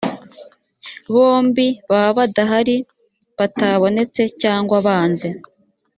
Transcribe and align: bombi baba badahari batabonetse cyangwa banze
bombi 1.13 1.67
baba 1.89 2.11
badahari 2.17 2.75
batabonetse 3.37 4.21
cyangwa 4.41 4.75
banze 4.85 5.29